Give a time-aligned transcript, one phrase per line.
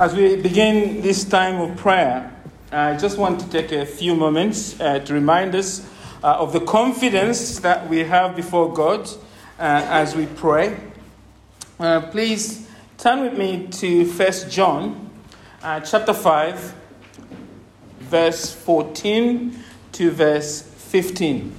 [0.00, 2.32] As we begin this time of prayer,
[2.72, 5.86] I just want to take a few moments uh, to remind us
[6.24, 9.06] uh, of the confidence that we have before God
[9.58, 9.60] uh,
[9.90, 10.78] as we pray.
[11.78, 12.66] Uh, please
[12.96, 15.10] turn with me to 1 John
[15.62, 16.74] uh, chapter 5,
[17.98, 19.62] verse 14
[19.92, 21.52] to verse 15.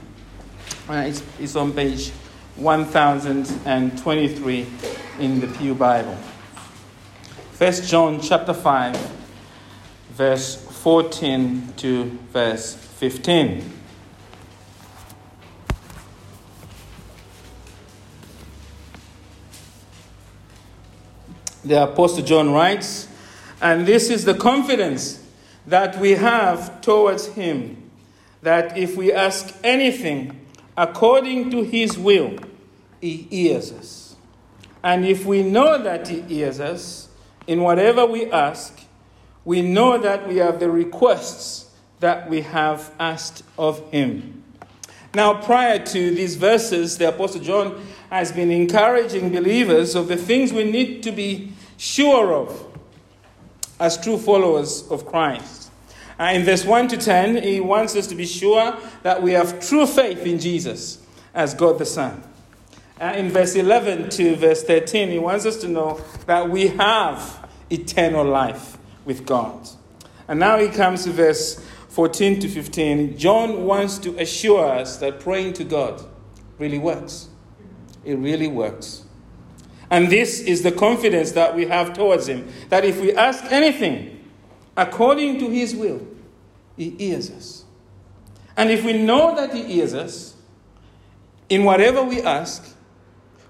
[0.89, 2.10] Uh, it's, it's on page
[2.55, 4.68] 1023
[5.20, 6.18] in the Pew Bible.
[7.62, 8.98] 1 John chapter 5,
[10.13, 13.72] verse 14 to verse 15.
[21.63, 23.08] The Apostle John writes,
[23.62, 25.23] and this is the confidence
[25.67, 27.91] that we have towards him,
[28.41, 32.39] that if we ask anything according to his will,
[33.00, 34.16] he hears us.
[34.81, 37.09] And if we know that he hears us,
[37.48, 38.81] in whatever we ask,
[39.45, 44.44] we know that we have the requests that we have asked of him.
[45.14, 50.53] Now, prior to these verses, the Apostle John has been encouraging believers of the things
[50.53, 52.67] we need to be sure of
[53.80, 55.72] as true followers of Christ.
[56.19, 59.59] Uh, in verse 1 to 10, he wants us to be sure that we have
[59.67, 61.03] true faith in Jesus
[61.34, 62.23] as God the Son.
[63.02, 67.49] Uh, in verse 11 to verse 13, he wants us to know that we have
[67.71, 69.67] eternal life with God.
[70.27, 73.17] And now he comes to verse 14 to 15.
[73.17, 76.05] John wants to assure us that praying to God
[76.59, 77.27] really works.
[78.05, 79.03] It really works.
[79.89, 84.29] And this is the confidence that we have towards him that if we ask anything
[84.77, 86.05] according to his will,
[86.77, 87.66] he hears us.
[88.55, 90.35] And if we know that he hears us,
[91.49, 92.77] in whatever we ask,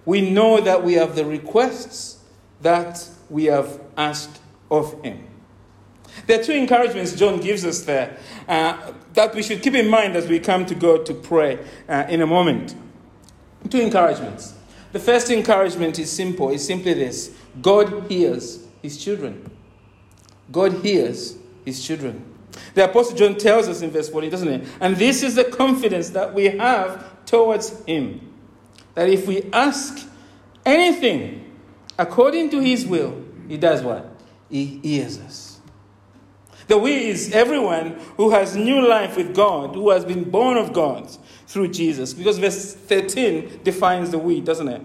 [0.05, 2.23] we know that we have the requests
[2.61, 5.27] that we have asked of him.
[6.27, 10.15] There are two encouragements John gives us there uh, that we should keep in mind
[10.15, 12.75] as we come to God to pray uh, in a moment.
[13.69, 14.53] Two encouragements.
[14.91, 19.49] The first encouragement is simple it's simply this God hears his children.
[20.51, 22.25] God hears his children.
[22.73, 24.67] The Apostle John tells us in verse 40, doesn't it?
[24.81, 28.30] And this is the confidence that we have towards him
[28.95, 30.07] that if we ask
[30.65, 31.53] anything
[31.97, 34.11] according to his will, he does what?
[34.49, 35.59] He hears us.
[36.67, 40.71] The we is everyone who has new life with God, who has been born of
[40.71, 41.09] God
[41.47, 42.13] through Jesus.
[42.13, 44.81] Because verse 13 defines the we, doesn't it?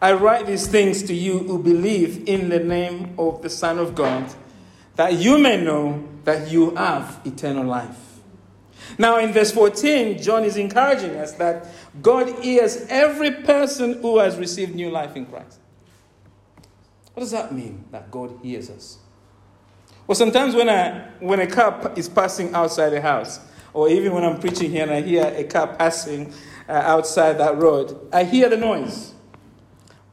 [0.00, 3.96] I write these things to you who believe in the name of the Son of
[3.96, 4.32] God,
[4.94, 8.07] that you may know that you have eternal life.
[8.96, 11.66] Now, in verse 14, John is encouraging us that
[12.00, 15.58] God hears every person who has received new life in Christ.
[17.12, 18.98] What does that mean, that God hears us?
[20.06, 23.40] Well, sometimes when, I, when a car is passing outside the house,
[23.74, 26.32] or even when I'm preaching here and I hear a car passing
[26.68, 29.12] uh, outside that road, I hear the noise.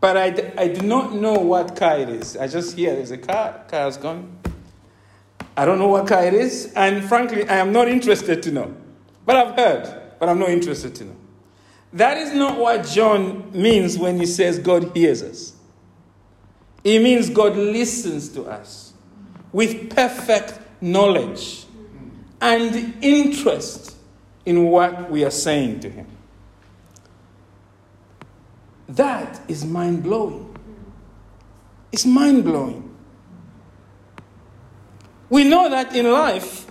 [0.02, 2.36] But I, I do not know what car it is.
[2.36, 4.38] I just hear there's a car, car's gone.
[5.58, 8.76] I don't know what car it is, and frankly, I am not interested to know.
[9.26, 11.16] But I've heard, but I'm not interested to know.
[11.94, 15.54] That is not what John means when he says God hears us.
[16.84, 18.94] He means God listens to us
[19.52, 21.66] with perfect knowledge
[22.42, 23.96] and interest
[24.46, 26.08] in what we are saying to Him.
[28.88, 30.56] That is mind blowing.
[31.92, 32.85] It's mind blowing.
[35.30, 36.68] We know that in life,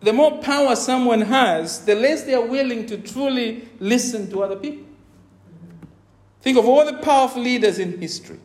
[0.00, 4.56] the more power someone has, the less they are willing to truly listen to other
[4.56, 4.86] people.
[6.40, 8.38] Think of all the powerful leaders in history.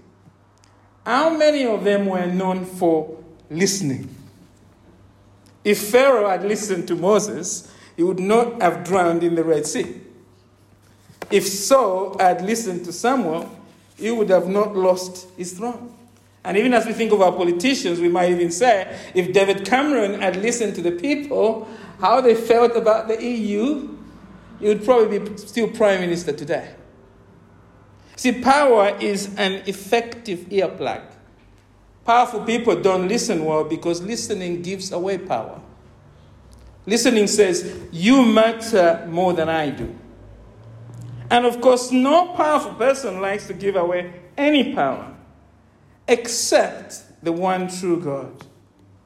[1.05, 4.13] How many of them were known for listening?
[5.63, 10.01] If Pharaoh had listened to Moses, he would not have drowned in the Red Sea.
[11.31, 13.49] If Saul had listened to Samuel,
[13.97, 15.93] he would have not lost his throne.
[16.45, 20.21] And even as we think of our politicians, we might even say if David Cameron
[20.21, 21.67] had listened to the people,
[21.99, 23.97] how they felt about the EU,
[24.59, 26.75] he would probably be still prime minister today.
[28.15, 31.01] See, power is an effective earplug.
[32.05, 35.59] Powerful people don't listen well because listening gives away power.
[36.85, 39.95] Listening says, You matter more than I do.
[41.31, 45.14] And of course, no powerful person likes to give away any power
[46.07, 48.45] except the one true God,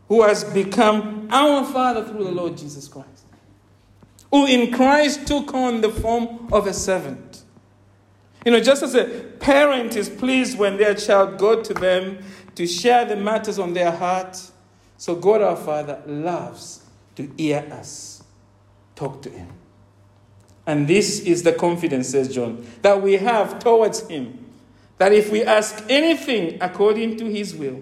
[0.07, 3.25] who has become our Father through the Lord Jesus Christ,
[4.31, 7.43] who in Christ took on the form of a servant.
[8.45, 9.05] You know, just as a
[9.39, 12.19] parent is pleased when their child go to them
[12.55, 14.39] to share the matters on their heart.
[14.97, 16.85] So God our Father loves
[17.15, 18.23] to hear us
[18.95, 19.47] talk to Him.
[20.65, 24.45] And this is the confidence, says John, that we have towards Him.
[24.99, 27.81] That if we ask anything according to His will,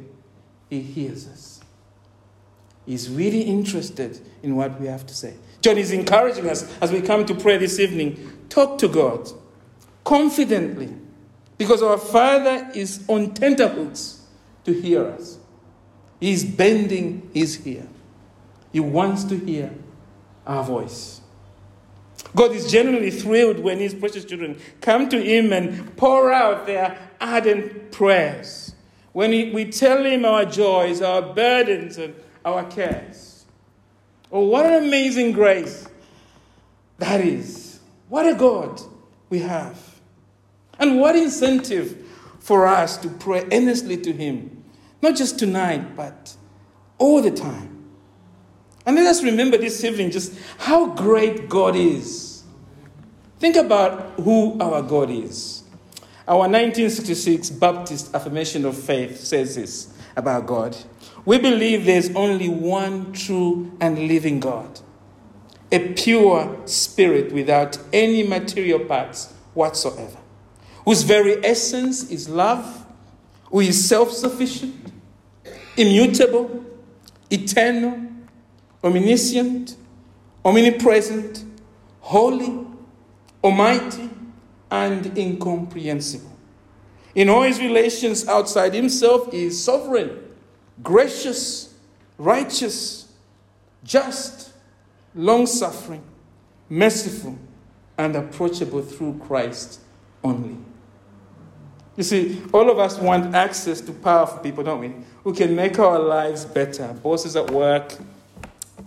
[0.69, 1.59] He hears us.
[2.85, 5.35] He's really interested in what we have to say.
[5.61, 9.29] John is encouraging us as we come to pray this evening talk to God
[10.05, 10.93] confidently
[11.57, 14.21] because our Father is on tenterhooks
[14.63, 15.37] to hear us.
[16.19, 17.87] He's bending his ear.
[18.71, 19.73] He wants to hear
[20.45, 21.21] our voice.
[22.35, 26.97] God is genuinely thrilled when his precious children come to him and pour out their
[27.19, 28.73] ardent prayers.
[29.13, 32.15] When we tell him our joys, our burdens, and
[32.45, 33.45] our cares.
[34.31, 35.87] Oh, what an amazing grace
[36.99, 37.79] that is.
[38.09, 38.81] What a God
[39.29, 39.99] we have.
[40.79, 42.05] And what incentive
[42.39, 44.63] for us to pray earnestly to him,
[45.01, 46.35] not just tonight, but
[46.97, 47.85] all the time.
[48.85, 52.43] And let us remember this evening just how great God is.
[53.39, 55.63] Think about who our God is.
[56.27, 60.75] Our 1966 Baptist Affirmation of Faith says this about God.
[61.23, 64.81] We believe there's only one true and living God,
[65.71, 70.17] a pure spirit without any material parts whatsoever,
[70.83, 72.85] whose very essence is love,
[73.45, 74.91] who is self sufficient,
[75.77, 76.65] immutable,
[77.29, 78.05] eternal,
[78.83, 79.77] omniscient,
[80.43, 81.45] omnipresent,
[82.01, 82.65] holy,
[83.41, 84.09] almighty,
[84.71, 86.31] and incomprehensible.
[87.15, 90.23] In all his relations outside himself, he is sovereign,
[90.83, 91.73] gracious,
[92.17, 93.11] righteous,
[93.83, 94.53] just,
[95.15, 96.03] long suffering,
[96.69, 97.37] merciful,
[97.97, 99.79] and approachable through Christ
[100.23, 100.57] only.
[101.95, 104.93] You see, all of us want access to powerful people, don't we?
[105.23, 106.93] Who can make our lives better.
[107.01, 107.95] Bosses at work,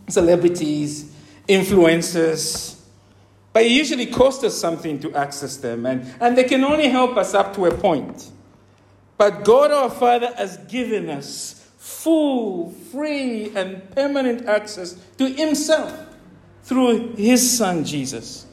[0.09, 1.13] celebrities,
[1.49, 2.80] influencers.
[3.53, 7.17] But it usually costs us something to access them, and, and they can only help
[7.17, 8.31] us up to a point.
[9.19, 15.93] But God our Father has given us full, free, and permanent access to Himself
[16.63, 18.47] through His Son Jesus.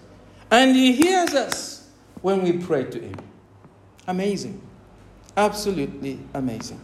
[0.50, 1.88] And He hears us
[2.22, 3.16] when we pray to Him.
[4.08, 4.62] Amazing.
[5.36, 6.82] Absolutely amazing.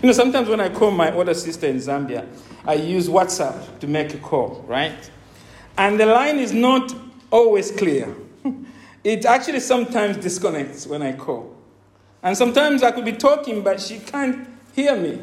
[0.00, 2.26] You know, sometimes when I call my older sister in Zambia,
[2.64, 5.10] I use WhatsApp to make a call, right?
[5.76, 6.94] And the line is not
[7.32, 8.14] always clear.
[9.02, 11.56] It actually sometimes disconnects when I call.
[12.22, 15.20] And sometimes I could be talking, but she can't hear me.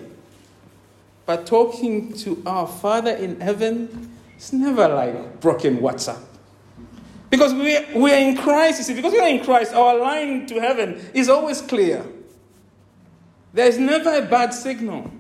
[1.26, 6.22] But talking to our Father in heaven is never like broken WhatsApp.
[7.30, 10.48] Because we, we are in Christ, you see, because we are in Christ, our line
[10.48, 12.04] to heaven is always clear.
[13.54, 15.12] There is never a bad signal.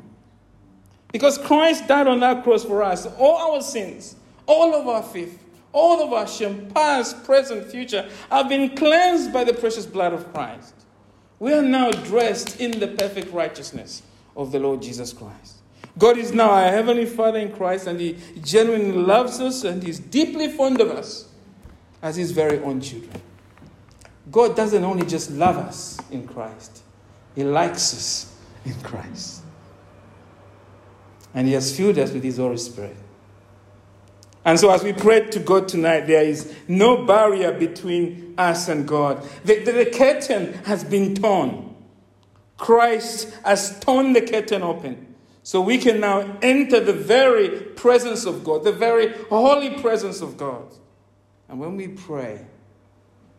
[1.11, 3.05] Because Christ died on that cross for us.
[3.17, 4.15] All our sins,
[4.47, 9.43] all of our faith, all of our shame, past, present, future, have been cleansed by
[9.43, 10.73] the precious blood of Christ.
[11.39, 14.01] We are now dressed in the perfect righteousness
[14.35, 15.57] of the Lord Jesus Christ.
[15.97, 19.99] God is now our Heavenly Father in Christ, and He genuinely loves us and He's
[19.99, 21.27] deeply fond of us
[22.01, 23.21] as His very own children.
[24.31, 26.83] God doesn't only just love us in Christ,
[27.35, 28.35] He likes us
[28.65, 29.43] in Christ
[31.33, 32.95] and He has filled us with His Holy Spirit.
[34.45, 38.87] And so, as we pray to God tonight, there is no barrier between us and
[38.87, 39.21] God.
[39.43, 41.75] The, the, the, curtain has been torn.
[42.57, 45.15] Christ has torn the curtain open.
[45.43, 50.37] So we can now enter the very presence of God, the very holy presence of
[50.37, 50.65] God.
[51.47, 52.45] And when we pray,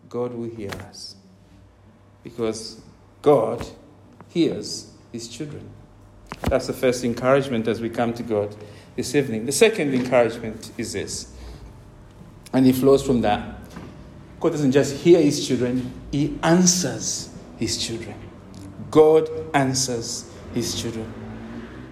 [0.08, 1.14] God will hear us.
[2.24, 2.80] Because
[3.22, 3.66] God
[4.28, 5.70] hears his children.
[6.42, 8.54] That's the first encouragement as we come to God
[8.96, 9.46] this evening.
[9.46, 11.32] The second encouragement is this,
[12.52, 13.56] and it flows from that.
[14.40, 18.14] God doesn't just hear his children, he answers his children.
[18.90, 21.12] God answers his children.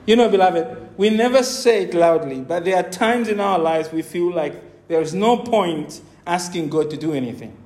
[0.07, 3.93] You know, beloved, we never say it loudly, but there are times in our lives
[3.93, 7.57] we feel like there is no point asking God to do anything.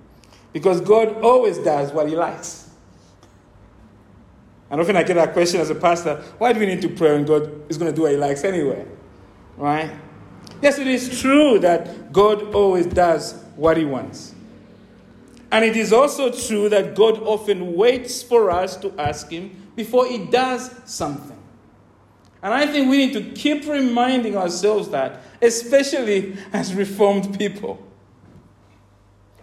[0.53, 2.62] Because God always does what he likes.
[4.73, 7.13] And often I get that question as a pastor why do we need to pray
[7.13, 8.87] when God is going to do what He likes anyway?
[9.59, 9.93] Right?
[10.63, 14.35] Yes, it is true that God always does what He wants.
[15.51, 20.07] And it is also true that God often waits for us to ask Him before
[20.07, 21.39] He does something.
[22.43, 27.87] And I think we need to keep reminding ourselves that, especially as Reformed people.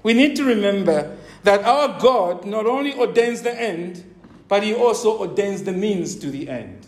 [0.02, 4.09] We need to remember that our God not only ordains the end,
[4.50, 6.86] but he also ordains the means to the end.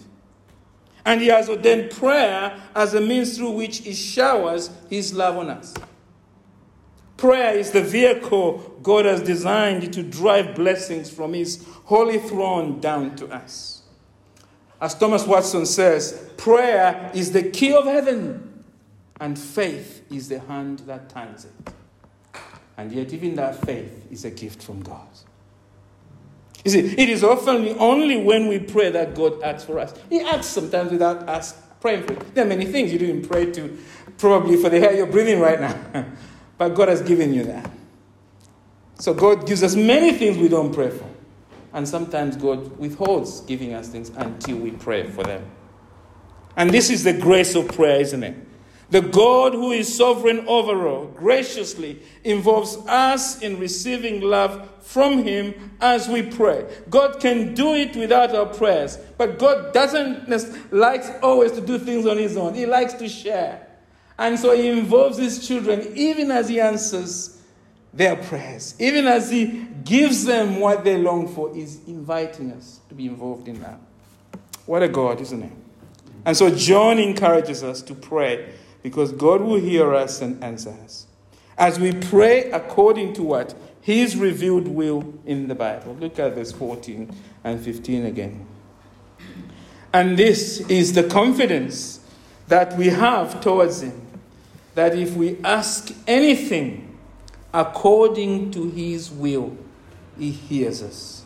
[1.05, 5.49] And He has ordained prayer as a means through which He showers His love on
[5.49, 5.73] us.
[7.17, 13.15] Prayer is the vehicle God has designed to drive blessings from His holy throne down
[13.17, 13.83] to us.
[14.79, 18.63] As Thomas Watson says, prayer is the key of heaven,
[19.19, 21.73] and faith is the hand that turns it.
[22.77, 25.07] And yet, even that faith is a gift from God.
[26.63, 29.93] You see, it is often only when we pray that God acts for us.
[30.09, 32.35] He acts sometimes without us praying for it.
[32.35, 33.77] There are many things you didn't pray to,
[34.17, 36.05] probably for the air you're breathing right now.
[36.57, 37.71] but God has given you that.
[38.99, 41.09] So God gives us many things we don't pray for.
[41.73, 45.49] And sometimes God withholds giving us things until we pray for them.
[46.55, 48.35] And this is the grace of prayer, isn't it?
[48.91, 55.77] The God who is sovereign over all graciously involves us in receiving love from Him
[55.79, 56.69] as we pray.
[56.89, 62.05] God can do it without our prayers, but God doesn't like always to do things
[62.05, 62.53] on His own.
[62.53, 63.65] He likes to share.
[64.19, 67.41] And so He involves His children even as He answers
[67.93, 72.95] their prayers, even as He gives them what they long for, He's inviting us to
[72.95, 73.79] be involved in that.
[74.65, 75.53] What a God, isn't it?
[76.25, 81.07] And so John encourages us to pray because God will hear us and answer us.
[81.57, 83.55] As we pray according to what?
[83.81, 85.95] His revealed will in the Bible.
[85.99, 88.47] Look at verse 14 and 15 again.
[89.93, 91.99] And this is the confidence
[92.47, 94.07] that we have towards Him
[94.75, 96.97] that if we ask anything
[97.53, 99.57] according to His will,
[100.17, 101.25] He hears us.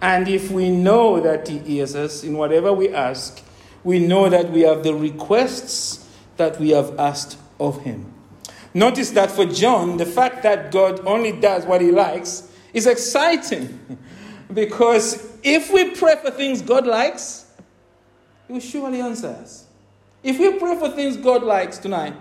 [0.00, 3.42] And if we know that He hears us in whatever we ask,
[3.84, 6.01] we know that we have the requests
[6.42, 8.12] that we have asked of him.
[8.74, 13.78] Notice that for John, the fact that God only does what he likes is exciting.
[14.52, 17.46] because if we pray for things God likes,
[18.48, 19.66] he will surely answer us.
[20.24, 22.20] If we pray for things God likes tonight,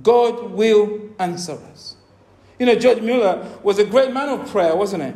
[0.00, 1.96] God will answer us.
[2.60, 5.12] You know, George Mueller was a great man of prayer, wasn't he?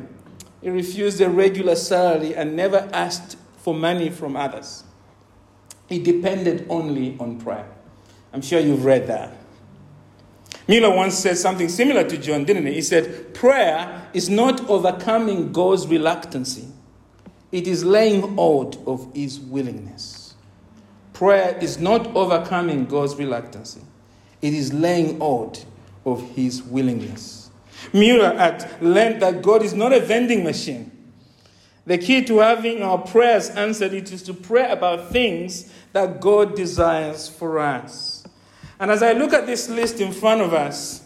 [0.63, 4.83] He refused a regular salary and never asked for money from others.
[5.89, 7.69] He depended only on prayer.
[8.33, 9.33] I'm sure you've read that.
[10.69, 12.75] Mueller once said something similar to John, didn't he?
[12.75, 16.69] He said, Prayer is not overcoming God's reluctancy,
[17.51, 20.35] it is laying hold of his willingness.
[21.13, 23.81] Prayer is not overcoming God's reluctancy,
[24.41, 25.65] it is laying hold
[26.07, 27.51] of his willingness.
[27.93, 30.91] Mueller had learned that God is not a vending machine.
[31.87, 37.29] The key to having our prayers answered is to pray about things that God desires
[37.29, 38.10] for us.
[38.81, 41.05] And as I look at this list in front of us,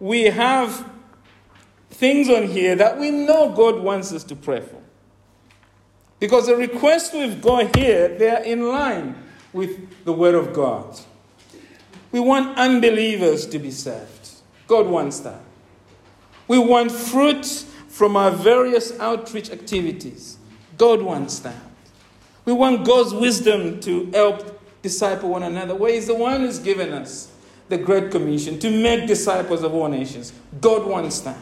[0.00, 0.90] we have
[1.90, 4.80] things on here that we know God wants us to pray for.
[6.18, 10.98] Because the requests we've got here, they are in line with the Word of God.
[12.12, 14.30] We want unbelievers to be saved.
[14.66, 15.40] God wants that.
[16.48, 17.44] We want fruit
[17.88, 20.38] from our various outreach activities.
[20.78, 21.62] God wants that.
[22.46, 25.74] We want God's wisdom to help disciple one another.
[25.74, 27.30] Where He's the one who's given us
[27.68, 30.32] the Great Commission to make disciples of all nations.
[30.60, 31.38] God wants that.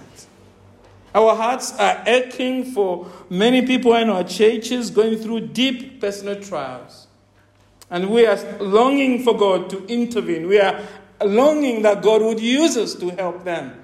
[1.14, 7.08] Our hearts are aching for many people in our churches going through deep personal trials.
[7.90, 10.46] And we are longing for God to intervene.
[10.46, 10.80] We are
[11.24, 13.82] longing that God would use us to help them.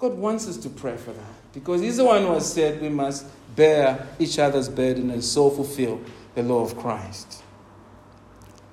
[0.00, 2.88] God wants us to pray for that because He's the one who has said we
[2.88, 3.24] must
[3.54, 6.00] bear each other's burden and so fulfill
[6.34, 7.41] the law of Christ.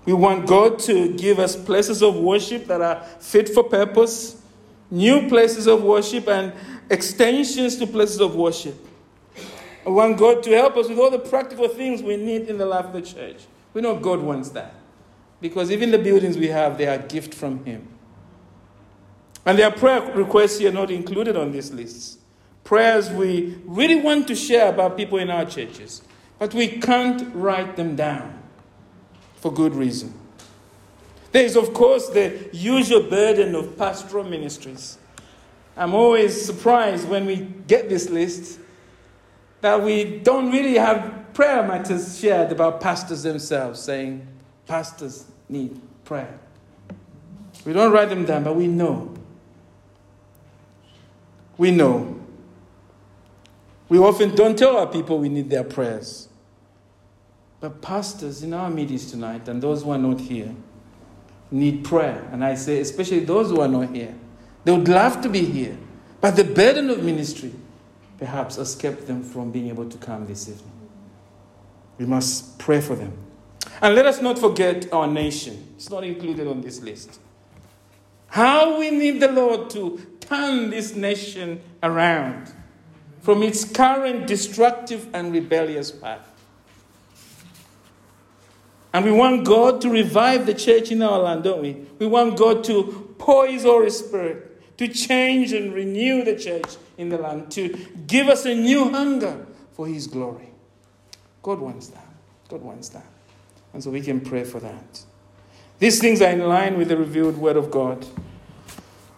[0.09, 4.41] We want God to give us places of worship that are fit for purpose,
[4.89, 6.51] new places of worship, and
[6.89, 8.73] extensions to places of worship.
[9.85, 12.65] We want God to help us with all the practical things we need in the
[12.65, 13.45] life of the church.
[13.75, 14.73] We know God wants that.
[15.41, 17.87] Because even the buildings we have, they are a gift from Him.
[19.45, 22.17] And there are prayer requests here not included on these lists.
[22.63, 26.01] Prayers we really want to share about people in our churches,
[26.39, 28.38] but we can't write them down
[29.41, 30.13] for good reason.
[31.31, 34.97] There is, of course, the usual burden of pastoral ministries.
[35.77, 38.59] I'm always surprised when we get this list
[39.61, 44.27] that we don't really have prayer matters shared about pastors themselves, saying
[44.67, 46.39] pastors need prayer.
[47.65, 49.13] We don't write them down, but we know.
[51.57, 52.19] We know.
[53.89, 56.28] We often don't tell our people we need their prayers.
[57.59, 60.55] But pastors in our meetings tonight, and those who are not here,
[61.51, 62.27] need prayer.
[62.31, 64.15] And I say, especially those who are not here,
[64.63, 65.77] they would love to be here.
[66.21, 67.53] But the burden of ministry
[68.17, 70.71] perhaps has kept them from being able to come this evening.
[71.97, 73.17] We must pray for them.
[73.81, 75.73] And let us not forget our nation.
[75.75, 77.19] It's not included on this list.
[78.27, 82.53] How we need the Lord to turn this nation around
[83.21, 86.28] from its current destructive and rebellious path.
[88.93, 91.73] And we want God to revive the church in our land, don't we?
[91.99, 97.09] We want God to pour His Holy Spirit to change and renew the church in
[97.09, 97.69] the land, to
[98.07, 100.49] give us a new hunger for His glory.
[101.43, 102.07] God wants that.
[102.49, 103.05] God wants that.
[103.73, 105.03] And so we can pray for that.
[105.77, 108.05] These things are in line with the revealed Word of God,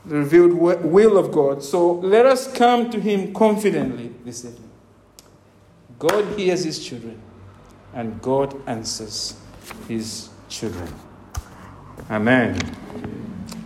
[0.06, 1.63] the revealed will of God.
[1.63, 4.70] So let us come to Him confidently this evening.
[5.98, 7.22] God hears His children,
[7.94, 9.40] and God answers
[9.88, 10.94] His children.
[12.10, 12.58] Amen.